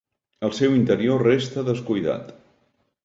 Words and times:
El 0.47 0.53
seu 0.59 0.77
interior 0.77 1.23
resta 1.27 1.65
descuidat. 1.71 2.33